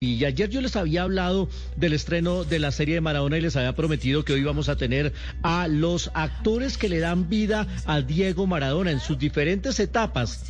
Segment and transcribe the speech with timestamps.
[0.00, 3.56] Y ayer yo les había hablado del estreno de la serie de Maradona y les
[3.56, 8.00] había prometido que hoy vamos a tener a los actores que le dan vida a
[8.00, 10.44] Diego Maradona en sus diferentes etapas.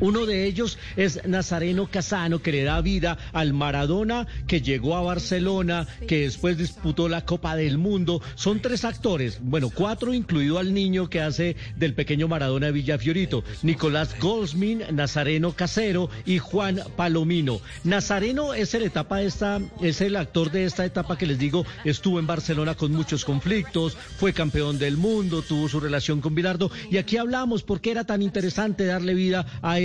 [0.00, 5.02] Uno de ellos es Nazareno Casano, que le da vida al Maradona que llegó a
[5.02, 8.22] Barcelona, que después disputó la Copa del Mundo.
[8.34, 13.44] Son tres actores, bueno, cuatro incluido al niño que hace del pequeño Maradona de Villafiorito.
[13.62, 17.60] Nicolás Goldsmin, Nazareno Casero y Juan Palomino.
[17.84, 22.18] Nazareno es el etapa esta, es el actor de esta etapa que les digo, estuvo
[22.18, 26.96] en Barcelona con muchos conflictos, fue campeón del mundo, tuvo su relación con Bilardo y
[26.96, 29.78] aquí hablamos por qué era tan interesante darle vida a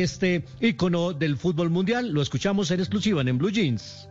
[0.59, 2.11] ícono del fútbol mundial.
[2.11, 4.07] Lo escuchamos en exclusiva en Blue Jeans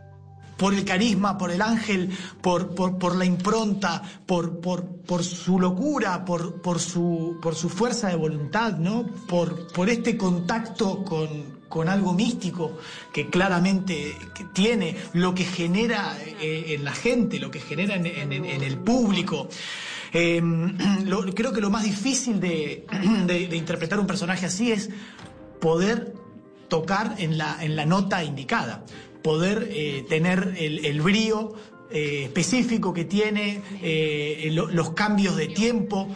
[0.57, 2.09] por el carisma, por el ángel,
[2.41, 9.05] por, la impronta, por, su locura, por, su, fuerza de voluntad, ¿no?
[9.27, 12.77] por, este contacto con, algo místico
[13.11, 14.15] que claramente
[14.53, 19.49] tiene, lo que genera eh, en la gente, lo que genera en, el público.
[20.13, 20.77] Em,
[21.35, 22.85] creo que lo más difícil de,
[23.51, 24.89] interpretar un personaje así es
[25.65, 26.13] poder
[26.67, 28.85] tocar en la, en la nota indicada
[29.23, 31.55] poder eh, tener el, brío
[31.89, 36.07] eh, específico que tiene, eh, los cambios de tiempo.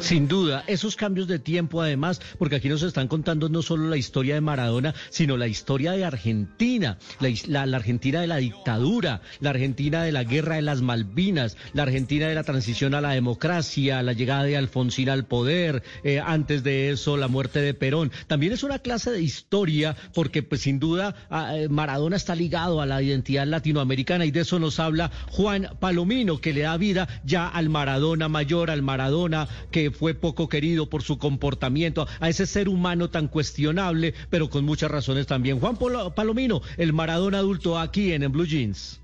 [0.00, 3.96] Sin duda, esos cambios de tiempo además, porque aquí nos están contando no solo la
[3.96, 6.98] historia de Maradona, sino la historia de Argentina,
[7.46, 12.28] la, Argentina de la dictadura, la Argentina de la guerra de las Malvinas, la Argentina
[12.28, 16.90] de la transición a la democracia, la llegada de Alfonsín al poder, eh, antes de
[16.90, 18.12] eso la muerte de Perón.
[18.26, 21.14] También es una clase de historia porque pues sin duda
[21.54, 26.38] eh, Maradona está ligado a la identidad latinoamericana y de eso nos habla Juan Palomino,
[26.38, 29.37] que le da vida ya al Maradona mayor, al Maradona
[29.70, 34.64] que fue poco querido por su comportamiento, a ese ser humano tan cuestionable, pero con
[34.64, 35.60] muchas razones también.
[35.60, 35.76] Juan
[36.16, 39.00] Palomino, el Maradona adulto aquí en, en Blue Jeans.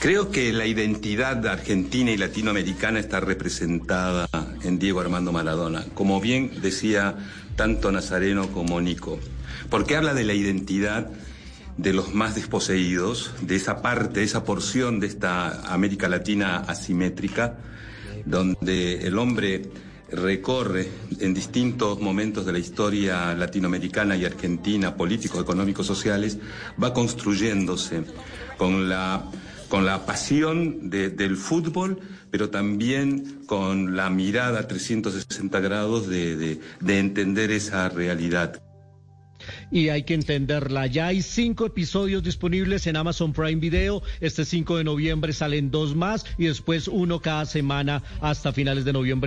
[0.00, 4.28] Creo que la identidad argentina y latinoamericana está representada
[4.64, 7.16] en Diego Armando Maradona, como bien decía
[7.54, 9.20] tanto Nazareno como Nico,
[9.68, 11.08] porque habla de la identidad
[11.80, 17.56] de los más desposeídos, de esa parte, esa porción de esta América Latina asimétrica,
[18.26, 19.70] donde el hombre
[20.12, 20.88] recorre
[21.20, 26.38] en distintos momentos de la historia latinoamericana y argentina, políticos, económicos, sociales,
[26.82, 28.04] va construyéndose
[28.58, 29.24] con la,
[29.68, 31.98] con la pasión del fútbol,
[32.30, 38.60] pero también con la mirada 360 grados de entender esa realidad
[39.70, 40.86] y hay que entenderla.
[40.86, 44.02] Ya hay cinco episodios disponibles en Amazon Prime Video.
[44.20, 48.92] Este 5 de noviembre salen dos más y después uno cada semana hasta finales de
[48.92, 49.20] noviembre.